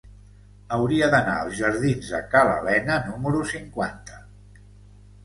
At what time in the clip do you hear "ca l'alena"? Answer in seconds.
2.31-2.97